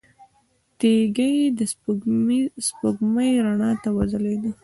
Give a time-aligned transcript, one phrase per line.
[0.79, 1.59] تيږې د
[2.67, 4.51] سپوږمۍ رڼا ته وځلېدې.